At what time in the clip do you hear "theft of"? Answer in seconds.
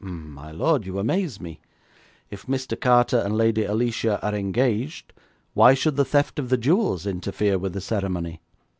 6.05-6.49